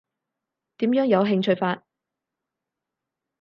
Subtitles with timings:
[0.79, 1.83] 點樣有興趣法？